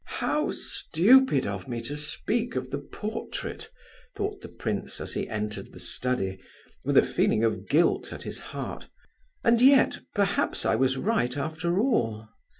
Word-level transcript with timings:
"How 0.17 0.49
stupid 0.49 1.45
of 1.45 1.67
me 1.67 1.79
to 1.81 1.95
speak 1.95 2.55
of 2.55 2.71
the 2.71 2.79
portrait," 2.79 3.69
thought 4.15 4.41
the 4.41 4.47
prince 4.47 4.99
as 4.99 5.13
he 5.13 5.29
entered 5.29 5.73
the 5.73 5.79
study, 5.79 6.39
with 6.83 6.97
a 6.97 7.05
feeling 7.05 7.43
of 7.43 7.67
guilt 7.69 8.11
at 8.11 8.23
his 8.23 8.39
heart, 8.49 8.87
"and 9.43 9.61
yet, 9.61 9.99
perhaps 10.15 10.65
I 10.65 10.73
was 10.75 10.97
right 10.97 11.37
after 11.37 11.79
all." 11.79 12.29